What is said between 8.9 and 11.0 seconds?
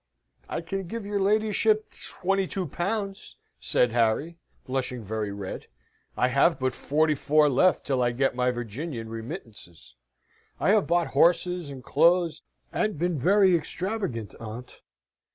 remittances. I have